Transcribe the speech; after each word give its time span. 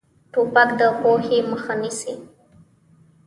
توپک 0.33 0.69
د 0.79 0.81
پوهې 0.99 1.37
مخه 1.51 1.73
نیسي. 1.81 2.13